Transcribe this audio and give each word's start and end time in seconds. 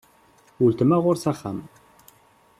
Uletma 0.63 0.97
ɣur-s 1.03 1.25
axxam. 1.31 1.59